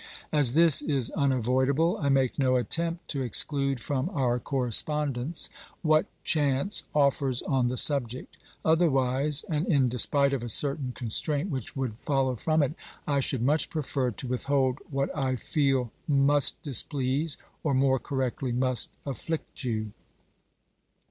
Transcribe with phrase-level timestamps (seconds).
[0.31, 5.47] As this is unavoidable, I make no attempt to exclude from our correspondence
[5.83, 8.35] what chance offers on the subject;
[8.65, 12.73] otherwise, and in despite of a certain constraint which would follow from it,
[13.05, 18.51] I should much prefer to with hold what I feel must displease, or, more correctly,
[18.51, 19.91] must afflict you.